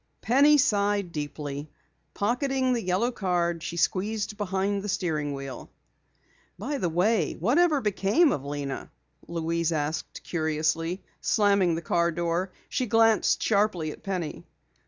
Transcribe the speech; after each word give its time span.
Penny 0.21 0.57
sighed 0.57 1.11
deeply. 1.11 1.69
Pocketing 2.15 2.73
the 2.73 2.81
yellow 2.81 3.11
card, 3.11 3.61
she 3.61 3.77
squeezed 3.77 4.35
behind 4.35 4.81
the 4.81 4.89
steering 4.89 5.35
wheel. 5.35 5.69
"By 6.57 6.79
the 6.79 6.89
way, 6.89 7.33
whatever 7.33 7.81
became 7.81 8.31
of 8.31 8.43
Lena?" 8.43 8.89
Louise 9.27 9.71
asked 9.71 10.23
curiously, 10.23 11.03
slamming 11.21 11.75
the 11.75 11.83
car 11.83 12.11
door. 12.11 12.51
She 12.67 12.87
glanced 12.87 13.43
sharply 13.43 13.91
at 13.91 14.01
Penny. 14.01 14.43